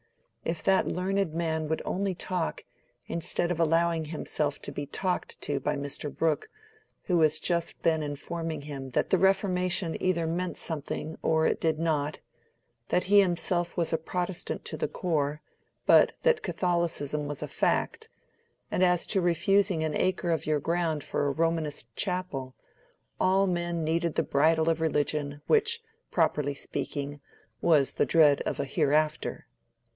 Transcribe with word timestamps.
—if 0.43 0.63
that 0.63 0.87
learned 0.87 1.31
man 1.31 1.67
would 1.67 1.81
only 1.85 2.15
talk, 2.15 2.65
instead 3.07 3.51
of 3.51 3.59
allowing 3.59 4.05
himself 4.05 4.59
to 4.59 4.71
be 4.71 4.87
talked 4.87 5.39
to 5.39 5.59
by 5.59 5.75
Mr. 5.75 6.13
Brooke, 6.13 6.49
who 7.03 7.19
was 7.19 7.39
just 7.39 7.75
then 7.83 8.01
informing 8.01 8.61
him 8.63 8.89
that 8.89 9.11
the 9.11 9.19
Reformation 9.19 9.95
either 10.01 10.25
meant 10.25 10.57
something 10.57 11.19
or 11.21 11.45
it 11.45 11.61
did 11.61 11.77
not, 11.77 12.19
that 12.89 13.03
he 13.05 13.19
himself 13.19 13.77
was 13.77 13.93
a 13.93 13.97
Protestant 13.99 14.65
to 14.65 14.75
the 14.75 14.87
core, 14.87 15.39
but 15.85 16.13
that 16.23 16.41
Catholicism 16.41 17.27
was 17.27 17.43
a 17.43 17.47
fact; 17.47 18.09
and 18.71 18.81
as 18.83 19.05
to 19.05 19.21
refusing 19.21 19.83
an 19.83 19.95
acre 19.95 20.31
of 20.31 20.47
your 20.47 20.59
ground 20.59 21.03
for 21.03 21.27
a 21.27 21.31
Romanist 21.31 21.95
chapel, 21.95 22.55
all 23.19 23.45
men 23.45 23.83
needed 23.83 24.15
the 24.15 24.23
bridle 24.23 24.67
of 24.67 24.81
religion, 24.81 25.41
which, 25.45 25.83
properly 26.09 26.55
speaking, 26.55 27.21
was 27.61 27.93
the 27.93 28.05
dread 28.07 28.41
of 28.41 28.59
a 28.59 28.65
Hereafter. 28.65 29.45